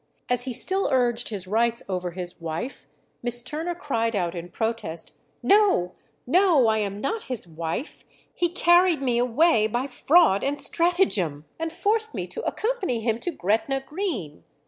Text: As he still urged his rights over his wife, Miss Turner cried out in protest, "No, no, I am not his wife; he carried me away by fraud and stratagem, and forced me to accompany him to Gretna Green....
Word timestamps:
As 0.29 0.45
he 0.45 0.51
still 0.51 0.89
urged 0.91 1.29
his 1.29 1.45
rights 1.45 1.83
over 1.87 2.09
his 2.09 2.41
wife, 2.41 2.87
Miss 3.21 3.43
Turner 3.43 3.75
cried 3.75 4.15
out 4.15 4.33
in 4.33 4.49
protest, 4.49 5.13
"No, 5.43 5.91
no, 6.25 6.65
I 6.65 6.79
am 6.79 6.99
not 6.99 7.25
his 7.29 7.47
wife; 7.47 8.03
he 8.33 8.49
carried 8.49 9.03
me 9.03 9.19
away 9.19 9.67
by 9.67 9.85
fraud 9.85 10.43
and 10.43 10.59
stratagem, 10.59 11.45
and 11.59 11.71
forced 11.71 12.15
me 12.15 12.25
to 12.29 12.41
accompany 12.47 13.01
him 13.01 13.19
to 13.19 13.29
Gretna 13.29 13.79
Green.... 13.85 14.43